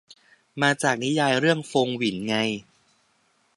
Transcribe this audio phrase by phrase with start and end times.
[0.61, 2.35] มาจากนิยายเรื่องฟงหวินไง